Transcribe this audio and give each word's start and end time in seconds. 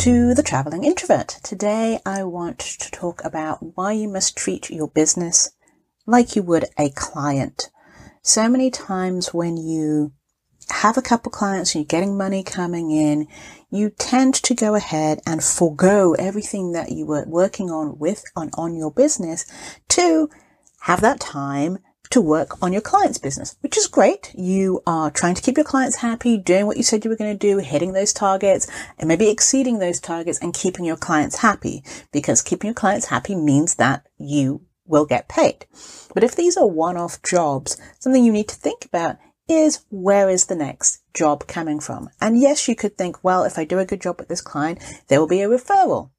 to 0.00 0.32
the 0.32 0.42
Traveling 0.42 0.84
Introvert. 0.84 1.28
Today 1.42 2.00
I 2.06 2.24
want 2.24 2.58
to 2.58 2.90
talk 2.90 3.22
about 3.22 3.76
why 3.76 3.92
you 3.92 4.08
must 4.08 4.34
treat 4.34 4.70
your 4.70 4.88
business 4.88 5.50
like 6.06 6.34
you 6.34 6.42
would 6.42 6.64
a 6.78 6.88
client. 6.88 7.68
So 8.22 8.48
many 8.48 8.70
times 8.70 9.34
when 9.34 9.58
you 9.58 10.14
have 10.70 10.96
a 10.96 11.02
couple 11.02 11.30
clients 11.30 11.74
and 11.74 11.82
you're 11.82 12.00
getting 12.00 12.16
money 12.16 12.42
coming 12.42 12.90
in, 12.92 13.28
you 13.70 13.90
tend 13.90 14.32
to 14.36 14.54
go 14.54 14.74
ahead 14.74 15.20
and 15.26 15.44
forego 15.44 16.14
everything 16.14 16.72
that 16.72 16.92
you 16.92 17.04
were 17.04 17.26
working 17.28 17.68
on 17.68 17.98
with 17.98 18.24
on, 18.34 18.48
on 18.54 18.74
your 18.74 18.90
business 18.90 19.44
to 19.88 20.30
have 20.80 21.02
that 21.02 21.20
time 21.20 21.76
to 22.10 22.20
work 22.20 22.60
on 22.62 22.72
your 22.72 22.82
client's 22.82 23.18
business, 23.18 23.56
which 23.60 23.78
is 23.78 23.86
great. 23.86 24.32
You 24.34 24.82
are 24.86 25.10
trying 25.10 25.34
to 25.34 25.42
keep 25.42 25.56
your 25.56 25.64
clients 25.64 25.96
happy, 25.96 26.36
doing 26.36 26.66
what 26.66 26.76
you 26.76 26.82
said 26.82 27.04
you 27.04 27.10
were 27.10 27.16
going 27.16 27.36
to 27.36 27.38
do, 27.38 27.58
hitting 27.58 27.92
those 27.92 28.12
targets 28.12 28.66
and 28.98 29.08
maybe 29.08 29.28
exceeding 29.28 29.78
those 29.78 30.00
targets 30.00 30.38
and 30.40 30.52
keeping 30.52 30.84
your 30.84 30.96
clients 30.96 31.36
happy 31.36 31.84
because 32.12 32.42
keeping 32.42 32.68
your 32.68 32.74
clients 32.74 33.06
happy 33.06 33.34
means 33.34 33.76
that 33.76 34.06
you 34.18 34.62
will 34.86 35.06
get 35.06 35.28
paid. 35.28 35.66
But 36.12 36.24
if 36.24 36.34
these 36.34 36.56
are 36.56 36.66
one-off 36.66 37.22
jobs, 37.22 37.80
something 38.00 38.24
you 38.24 38.32
need 38.32 38.48
to 38.48 38.56
think 38.56 38.84
about 38.84 39.16
is 39.48 39.84
where 39.90 40.28
is 40.28 40.46
the 40.46 40.54
next 40.56 41.02
job 41.14 41.46
coming 41.46 41.80
from? 41.80 42.08
And 42.20 42.40
yes, 42.40 42.68
you 42.68 42.74
could 42.74 42.96
think, 42.96 43.22
well, 43.22 43.44
if 43.44 43.58
I 43.58 43.64
do 43.64 43.78
a 43.78 43.86
good 43.86 44.00
job 44.00 44.18
with 44.18 44.28
this 44.28 44.40
client, 44.40 44.80
there 45.08 45.20
will 45.20 45.28
be 45.28 45.42
a 45.42 45.48
referral 45.48 46.10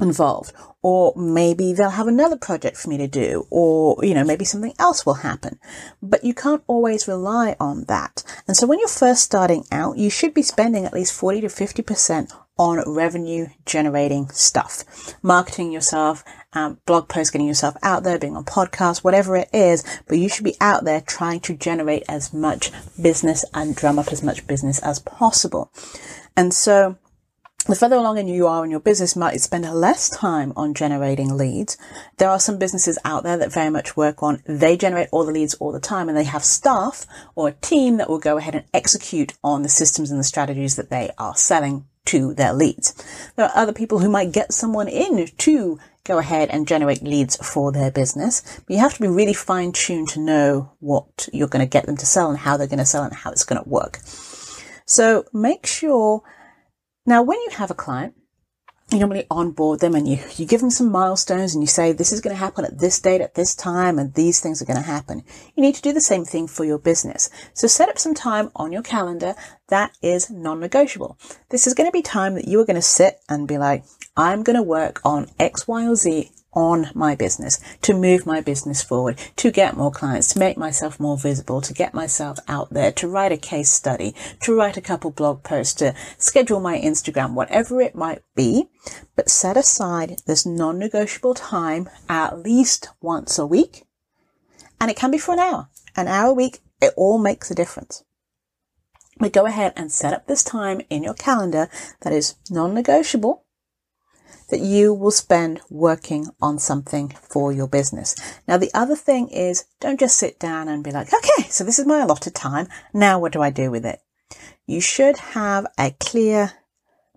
involved. 0.00 0.52
Or 0.82 1.14
maybe 1.16 1.72
they'll 1.72 1.90
have 1.90 2.08
another 2.08 2.36
project 2.36 2.76
for 2.76 2.90
me 2.90 2.98
to 2.98 3.06
do 3.06 3.46
or 3.50 3.96
you 4.02 4.14
know 4.14 4.24
maybe 4.24 4.44
something 4.44 4.74
else 4.78 5.06
will 5.06 5.14
happen. 5.14 5.58
But 6.02 6.24
you 6.24 6.34
can't 6.34 6.62
always 6.66 7.08
rely 7.08 7.56
on 7.58 7.84
that. 7.84 8.22
And 8.46 8.56
so 8.56 8.66
when 8.66 8.78
you're 8.78 8.88
first 8.88 9.22
starting 9.22 9.64
out 9.72 9.96
you 9.96 10.10
should 10.10 10.34
be 10.34 10.42
spending 10.42 10.84
at 10.84 10.92
least 10.92 11.14
40 11.14 11.42
to 11.42 11.46
50% 11.46 12.32
on 12.56 12.82
revenue 12.86 13.46
generating 13.66 14.28
stuff. 14.28 14.84
Marketing 15.22 15.72
yourself 15.72 16.22
um, 16.52 16.78
blog 16.86 17.08
posts 17.08 17.30
getting 17.30 17.48
yourself 17.48 17.74
out 17.82 18.04
there 18.04 18.18
being 18.18 18.36
on 18.36 18.44
podcasts 18.44 19.02
whatever 19.02 19.36
it 19.36 19.48
is 19.52 19.82
but 20.06 20.18
you 20.18 20.28
should 20.28 20.44
be 20.44 20.56
out 20.60 20.84
there 20.84 21.00
trying 21.00 21.40
to 21.40 21.56
generate 21.56 22.04
as 22.08 22.32
much 22.32 22.70
business 23.00 23.44
and 23.54 23.74
drum 23.74 23.98
up 23.98 24.12
as 24.12 24.22
much 24.22 24.46
business 24.46 24.78
as 24.80 24.98
possible. 24.98 25.72
And 26.36 26.52
so 26.52 26.96
the 27.66 27.74
further 27.74 27.96
along 27.96 28.18
in 28.18 28.28
you 28.28 28.46
are 28.46 28.64
in 28.64 28.70
your 28.70 28.80
business, 28.80 29.16
might 29.16 29.40
spend 29.40 29.64
less 29.64 30.10
time 30.10 30.52
on 30.54 30.74
generating 30.74 31.36
leads. 31.36 31.78
There 32.18 32.28
are 32.28 32.38
some 32.38 32.58
businesses 32.58 32.98
out 33.04 33.22
there 33.22 33.38
that 33.38 33.52
very 33.52 33.70
much 33.70 33.96
work 33.96 34.22
on, 34.22 34.42
they 34.44 34.76
generate 34.76 35.08
all 35.12 35.24
the 35.24 35.32
leads 35.32 35.54
all 35.54 35.72
the 35.72 35.80
time 35.80 36.08
and 36.08 36.16
they 36.16 36.24
have 36.24 36.44
staff 36.44 37.06
or 37.34 37.48
a 37.48 37.52
team 37.52 37.96
that 37.96 38.10
will 38.10 38.18
go 38.18 38.36
ahead 38.36 38.54
and 38.54 38.64
execute 38.74 39.32
on 39.42 39.62
the 39.62 39.68
systems 39.68 40.10
and 40.10 40.20
the 40.20 40.24
strategies 40.24 40.76
that 40.76 40.90
they 40.90 41.10
are 41.16 41.34
selling 41.36 41.86
to 42.06 42.34
their 42.34 42.52
leads. 42.52 42.94
There 43.36 43.46
are 43.46 43.56
other 43.56 43.72
people 43.72 43.98
who 43.98 44.10
might 44.10 44.32
get 44.32 44.52
someone 44.52 44.88
in 44.88 45.26
to 45.26 45.78
go 46.04 46.18
ahead 46.18 46.50
and 46.50 46.68
generate 46.68 47.02
leads 47.02 47.36
for 47.36 47.72
their 47.72 47.90
business, 47.90 48.42
but 48.66 48.74
you 48.74 48.80
have 48.80 48.92
to 48.94 49.00
be 49.00 49.08
really 49.08 49.32
fine 49.32 49.72
tuned 49.72 50.08
to 50.08 50.20
know 50.20 50.70
what 50.80 51.28
you're 51.32 51.48
going 51.48 51.64
to 51.64 51.70
get 51.70 51.86
them 51.86 51.96
to 51.96 52.06
sell 52.06 52.28
and 52.28 52.38
how 52.38 52.56
they're 52.58 52.66
going 52.66 52.78
to 52.78 52.84
sell 52.84 53.04
and 53.04 53.14
how 53.14 53.30
it's 53.30 53.44
going 53.44 53.62
to 53.62 53.68
work. 53.68 54.00
So 54.84 55.24
make 55.32 55.64
sure 55.64 56.22
now, 57.06 57.22
when 57.22 57.38
you 57.40 57.50
have 57.52 57.70
a 57.70 57.74
client, 57.74 58.14
you 58.90 58.98
normally 58.98 59.26
onboard 59.30 59.80
them 59.80 59.94
and 59.94 60.06
you, 60.06 60.18
you 60.36 60.46
give 60.46 60.60
them 60.60 60.70
some 60.70 60.90
milestones 60.90 61.54
and 61.54 61.62
you 61.62 61.66
say, 61.66 61.92
this 61.92 62.12
is 62.12 62.20
going 62.20 62.34
to 62.34 62.38
happen 62.38 62.64
at 62.64 62.78
this 62.78 63.00
date, 63.00 63.20
at 63.20 63.34
this 63.34 63.54
time, 63.54 63.98
and 63.98 64.14
these 64.14 64.40
things 64.40 64.60
are 64.60 64.66
going 64.66 64.76
to 64.76 64.82
happen. 64.82 65.22
You 65.56 65.62
need 65.62 65.74
to 65.74 65.82
do 65.82 65.92
the 65.92 66.00
same 66.00 66.24
thing 66.24 66.46
for 66.46 66.64
your 66.64 66.78
business. 66.78 67.30
So 67.54 67.66
set 67.66 67.88
up 67.88 67.98
some 67.98 68.14
time 68.14 68.50
on 68.54 68.72
your 68.72 68.82
calendar 68.82 69.34
that 69.68 69.96
is 70.02 70.30
non-negotiable. 70.30 71.18
This 71.48 71.66
is 71.66 71.74
going 71.74 71.88
to 71.88 71.92
be 71.92 72.02
time 72.02 72.34
that 72.34 72.46
you 72.46 72.60
are 72.60 72.66
going 72.66 72.76
to 72.76 72.82
sit 72.82 73.20
and 73.28 73.48
be 73.48 73.58
like, 73.58 73.84
I'm 74.16 74.42
going 74.42 74.56
to 74.56 74.62
work 74.62 75.00
on 75.04 75.30
X, 75.40 75.66
Y, 75.66 75.88
or 75.88 75.96
Z 75.96 76.30
on 76.54 76.90
my 76.94 77.14
business, 77.14 77.60
to 77.82 77.94
move 77.94 78.26
my 78.26 78.40
business 78.40 78.82
forward, 78.82 79.18
to 79.36 79.50
get 79.50 79.76
more 79.76 79.90
clients, 79.90 80.32
to 80.32 80.38
make 80.38 80.56
myself 80.56 80.98
more 80.98 81.18
visible, 81.18 81.60
to 81.60 81.74
get 81.74 81.94
myself 81.94 82.38
out 82.48 82.70
there, 82.70 82.92
to 82.92 83.08
write 83.08 83.32
a 83.32 83.36
case 83.36 83.70
study, 83.70 84.14
to 84.40 84.56
write 84.56 84.76
a 84.76 84.82
couple 84.82 85.10
blog 85.10 85.42
posts, 85.42 85.74
to 85.74 85.94
schedule 86.18 86.60
my 86.60 86.78
Instagram, 86.78 87.34
whatever 87.34 87.80
it 87.80 87.94
might 87.94 88.22
be. 88.34 88.68
But 89.16 89.30
set 89.30 89.56
aside 89.56 90.20
this 90.26 90.44
non-negotiable 90.44 91.34
time 91.34 91.88
at 92.08 92.38
least 92.38 92.88
once 93.00 93.38
a 93.38 93.46
week. 93.46 93.84
And 94.80 94.90
it 94.90 94.96
can 94.96 95.10
be 95.10 95.18
for 95.18 95.32
an 95.32 95.40
hour, 95.40 95.68
an 95.96 96.08
hour 96.08 96.30
a 96.30 96.34
week. 96.34 96.60
It 96.80 96.92
all 96.96 97.18
makes 97.18 97.50
a 97.50 97.54
difference. 97.54 98.04
But 99.18 99.32
go 99.32 99.46
ahead 99.46 99.72
and 99.76 99.92
set 99.92 100.12
up 100.12 100.26
this 100.26 100.42
time 100.42 100.80
in 100.90 101.04
your 101.04 101.14
calendar 101.14 101.68
that 102.00 102.12
is 102.12 102.34
non-negotiable 102.50 103.43
that 104.50 104.60
you 104.60 104.92
will 104.92 105.10
spend 105.10 105.60
working 105.70 106.28
on 106.40 106.58
something 106.58 107.08
for 107.08 107.52
your 107.52 107.66
business. 107.66 108.14
Now, 108.46 108.56
the 108.56 108.70
other 108.74 108.96
thing 108.96 109.28
is 109.28 109.64
don't 109.80 110.00
just 110.00 110.18
sit 110.18 110.38
down 110.38 110.68
and 110.68 110.84
be 110.84 110.90
like, 110.90 111.08
okay, 111.12 111.48
so 111.48 111.64
this 111.64 111.78
is 111.78 111.86
my 111.86 112.00
allotted 112.00 112.34
time. 112.34 112.68
Now 112.92 113.18
what 113.18 113.32
do 113.32 113.42
I 113.42 113.50
do 113.50 113.70
with 113.70 113.84
it? 113.84 114.00
You 114.66 114.80
should 114.80 115.18
have 115.18 115.66
a 115.78 115.94
clear 116.00 116.52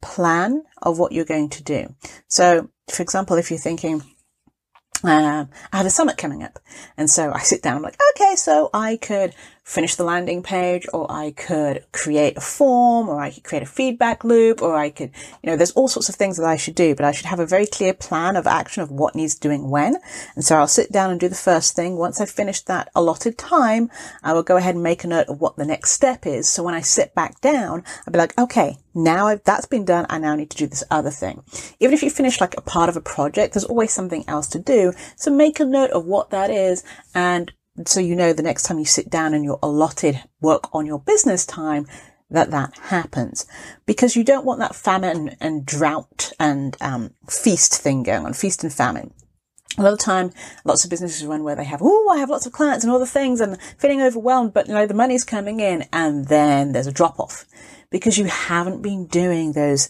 plan 0.00 0.62
of 0.80 0.98
what 0.98 1.12
you're 1.12 1.24
going 1.24 1.48
to 1.50 1.62
do. 1.62 1.94
So, 2.28 2.68
for 2.90 3.02
example, 3.02 3.36
if 3.36 3.50
you're 3.50 3.58
thinking, 3.58 4.02
um, 5.04 5.48
I 5.72 5.76
have 5.76 5.86
a 5.86 5.90
summit 5.90 6.16
coming 6.16 6.42
up. 6.42 6.58
And 6.96 7.10
so 7.10 7.32
I 7.32 7.40
sit 7.40 7.62
down, 7.62 7.76
I'm 7.76 7.82
like, 7.82 7.98
okay, 8.14 8.36
so 8.36 8.70
I 8.72 8.96
could 8.96 9.34
finish 9.64 9.94
the 9.94 10.04
landing 10.04 10.42
page 10.42 10.86
or 10.92 11.10
I 11.10 11.30
could 11.30 11.84
create 11.92 12.36
a 12.36 12.40
form 12.40 13.08
or 13.08 13.20
I 13.20 13.30
could 13.30 13.44
create 13.44 13.62
a 13.62 13.66
feedback 13.66 14.24
loop 14.24 14.60
or 14.60 14.74
I 14.74 14.90
could, 14.90 15.10
you 15.42 15.50
know, 15.50 15.56
there's 15.56 15.70
all 15.72 15.86
sorts 15.86 16.08
of 16.08 16.16
things 16.16 16.36
that 16.36 16.46
I 16.46 16.56
should 16.56 16.74
do, 16.74 16.96
but 16.96 17.04
I 17.04 17.12
should 17.12 17.26
have 17.26 17.38
a 17.38 17.46
very 17.46 17.66
clear 17.66 17.94
plan 17.94 18.34
of 18.36 18.46
action 18.46 18.82
of 18.82 18.90
what 18.90 19.14
needs 19.14 19.36
doing 19.36 19.70
when. 19.70 19.96
And 20.34 20.44
so 20.44 20.56
I'll 20.56 20.66
sit 20.66 20.90
down 20.90 21.10
and 21.10 21.20
do 21.20 21.28
the 21.28 21.34
first 21.36 21.76
thing. 21.76 21.96
Once 21.96 22.20
I've 22.20 22.30
finished 22.30 22.66
that 22.66 22.90
allotted 22.94 23.38
time, 23.38 23.88
I 24.22 24.32
will 24.32 24.42
go 24.42 24.56
ahead 24.56 24.74
and 24.74 24.82
make 24.82 25.04
a 25.04 25.08
note 25.08 25.28
of 25.28 25.40
what 25.40 25.56
the 25.56 25.64
next 25.64 25.92
step 25.92 26.26
is. 26.26 26.48
So 26.48 26.64
when 26.64 26.74
I 26.74 26.80
sit 26.80 27.14
back 27.14 27.40
down, 27.40 27.84
I'll 28.06 28.12
be 28.12 28.18
like, 28.18 28.36
okay, 28.38 28.78
now 28.94 29.28
I've, 29.28 29.44
that's 29.44 29.66
been 29.66 29.84
done. 29.84 30.06
I 30.10 30.18
now 30.18 30.34
need 30.34 30.50
to 30.50 30.56
do 30.56 30.66
this 30.66 30.84
other 30.90 31.10
thing. 31.10 31.44
Even 31.78 31.94
if 31.94 32.02
you 32.02 32.10
finish 32.10 32.40
like 32.40 32.56
a 32.56 32.62
part 32.62 32.88
of 32.88 32.96
a 32.96 33.00
project, 33.00 33.54
there's 33.54 33.64
always 33.64 33.92
something 33.92 34.24
else 34.26 34.48
to 34.48 34.58
do. 34.58 34.92
So 35.16 35.30
make 35.30 35.60
a 35.60 35.64
note 35.64 35.92
of 35.92 36.04
what 36.04 36.30
that 36.30 36.50
is 36.50 36.82
and 37.14 37.52
so 37.86 38.00
you 38.00 38.14
know 38.14 38.32
the 38.32 38.42
next 38.42 38.64
time 38.64 38.78
you 38.78 38.84
sit 38.84 39.08
down 39.08 39.34
and 39.34 39.44
you're 39.44 39.58
allotted 39.62 40.22
work 40.40 40.74
on 40.74 40.86
your 40.86 40.98
business 40.98 41.46
time, 41.46 41.86
that 42.30 42.50
that 42.50 42.76
happens 42.78 43.46
because 43.86 44.16
you 44.16 44.24
don't 44.24 44.44
want 44.44 44.58
that 44.60 44.74
famine 44.74 45.36
and 45.40 45.66
drought 45.66 46.32
and 46.40 46.76
um, 46.80 47.14
feast 47.28 47.74
thing 47.74 48.02
going 48.02 48.24
on, 48.24 48.32
feast 48.32 48.64
and 48.64 48.72
famine. 48.72 49.12
A 49.78 49.82
lot 49.82 49.94
of 49.94 49.98
time, 49.98 50.32
lots 50.64 50.84
of 50.84 50.90
businesses 50.90 51.24
run 51.24 51.44
where 51.44 51.56
they 51.56 51.64
have, 51.64 51.80
oh, 51.82 52.10
I 52.12 52.18
have 52.18 52.28
lots 52.28 52.44
of 52.44 52.52
clients 52.52 52.84
and 52.84 52.92
all 52.92 52.98
the 52.98 53.06
things 53.06 53.40
and 53.40 53.58
feeling 53.78 54.02
overwhelmed, 54.02 54.52
but 54.52 54.68
you 54.68 54.74
know, 54.74 54.86
the 54.86 54.92
money's 54.92 55.24
coming 55.24 55.60
in 55.60 55.86
and 55.92 56.28
then 56.28 56.72
there's 56.72 56.86
a 56.86 56.92
drop 56.92 57.18
off 57.18 57.46
because 57.90 58.18
you 58.18 58.26
haven't 58.26 58.82
been 58.82 59.06
doing 59.06 59.52
those 59.52 59.88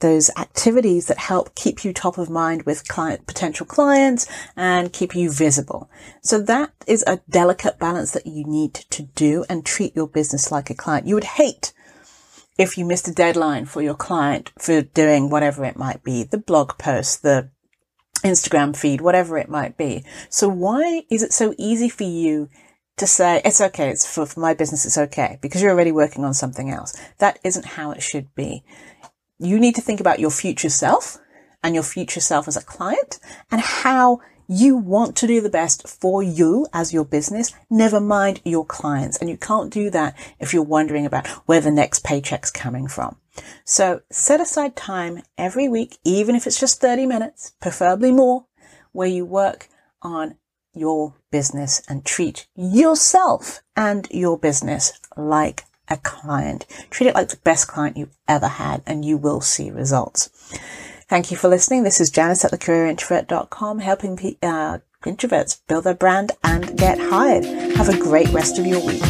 those 0.00 0.30
activities 0.36 1.06
that 1.06 1.18
help 1.18 1.54
keep 1.54 1.84
you 1.84 1.92
top 1.92 2.18
of 2.18 2.28
mind 2.28 2.64
with 2.64 2.88
client, 2.88 3.26
potential 3.26 3.66
clients 3.66 4.26
and 4.56 4.92
keep 4.92 5.14
you 5.14 5.30
visible. 5.30 5.90
So 6.22 6.40
that 6.42 6.72
is 6.86 7.04
a 7.06 7.20
delicate 7.28 7.78
balance 7.78 8.12
that 8.12 8.26
you 8.26 8.44
need 8.44 8.74
to 8.74 9.02
do 9.02 9.44
and 9.48 9.64
treat 9.64 9.94
your 9.94 10.08
business 10.08 10.50
like 10.50 10.70
a 10.70 10.74
client. 10.74 11.06
You 11.06 11.14
would 11.14 11.24
hate 11.24 11.72
if 12.58 12.76
you 12.76 12.84
missed 12.84 13.08
a 13.08 13.12
deadline 13.12 13.64
for 13.64 13.80
your 13.80 13.94
client 13.94 14.52
for 14.58 14.82
doing 14.82 15.30
whatever 15.30 15.64
it 15.64 15.76
might 15.76 16.02
be, 16.02 16.24
the 16.24 16.38
blog 16.38 16.76
post, 16.78 17.22
the 17.22 17.50
Instagram 18.22 18.76
feed, 18.76 19.00
whatever 19.00 19.38
it 19.38 19.48
might 19.48 19.76
be. 19.78 20.04
So 20.28 20.48
why 20.48 21.04
is 21.10 21.22
it 21.22 21.32
so 21.32 21.54
easy 21.56 21.88
for 21.88 22.04
you 22.04 22.50
to 22.98 23.06
say, 23.06 23.40
it's 23.46 23.62
okay, 23.62 23.88
it's 23.88 24.06
for, 24.06 24.26
for 24.26 24.40
my 24.40 24.52
business, 24.52 24.84
it's 24.84 24.98
okay, 24.98 25.38
because 25.40 25.62
you're 25.62 25.70
already 25.70 25.92
working 25.92 26.22
on 26.22 26.34
something 26.34 26.70
else. 26.70 26.94
That 27.16 27.38
isn't 27.42 27.64
how 27.64 27.92
it 27.92 28.02
should 28.02 28.34
be 28.34 28.62
you 29.40 29.58
need 29.58 29.74
to 29.74 29.80
think 29.80 30.00
about 30.00 30.20
your 30.20 30.30
future 30.30 30.68
self 30.68 31.18
and 31.62 31.74
your 31.74 31.84
future 31.84 32.20
self 32.20 32.46
as 32.46 32.56
a 32.56 32.62
client 32.62 33.18
and 33.50 33.60
how 33.60 34.20
you 34.46 34.76
want 34.76 35.16
to 35.16 35.28
do 35.28 35.40
the 35.40 35.48
best 35.48 35.86
for 35.86 36.22
you 36.22 36.66
as 36.72 36.92
your 36.92 37.04
business, 37.04 37.54
never 37.70 38.00
mind 38.00 38.40
your 38.44 38.66
clients. 38.66 39.16
And 39.18 39.30
you 39.30 39.36
can't 39.36 39.72
do 39.72 39.90
that 39.90 40.16
if 40.40 40.52
you're 40.52 40.62
wondering 40.62 41.06
about 41.06 41.28
where 41.46 41.60
the 41.60 41.70
next 41.70 42.02
paycheck's 42.02 42.50
coming 42.50 42.88
from. 42.88 43.16
So 43.64 44.02
set 44.10 44.40
aside 44.40 44.74
time 44.74 45.22
every 45.38 45.68
week, 45.68 45.98
even 46.04 46.34
if 46.34 46.46
it's 46.48 46.58
just 46.58 46.80
30 46.80 47.06
minutes, 47.06 47.52
preferably 47.60 48.10
more, 48.10 48.46
where 48.90 49.08
you 49.08 49.24
work 49.24 49.68
on 50.02 50.36
your 50.74 51.14
business 51.30 51.80
and 51.88 52.04
treat 52.04 52.48
yourself 52.56 53.62
and 53.76 54.08
your 54.10 54.36
business 54.36 54.92
like 55.16 55.64
a 55.90 55.96
client. 55.98 56.66
Treat 56.90 57.08
it 57.08 57.14
like 57.14 57.28
the 57.28 57.36
best 57.38 57.68
client 57.68 57.96
you've 57.96 58.16
ever 58.28 58.48
had 58.48 58.82
and 58.86 59.04
you 59.04 59.16
will 59.16 59.40
see 59.40 59.70
results. 59.70 60.28
Thank 61.08 61.30
you 61.30 61.36
for 61.36 61.48
listening. 61.48 61.82
This 61.82 62.00
is 62.00 62.10
Janice 62.10 62.44
at 62.44 62.52
thecareerintrovert.com 62.52 63.80
helping 63.80 64.36
uh, 64.42 64.78
introverts 65.04 65.60
build 65.66 65.84
their 65.84 65.94
brand 65.94 66.32
and 66.44 66.78
get 66.78 66.98
hired. 66.98 67.44
Have 67.76 67.88
a 67.88 67.98
great 67.98 68.28
rest 68.28 68.58
of 68.58 68.66
your 68.66 68.84
week. 68.84 69.02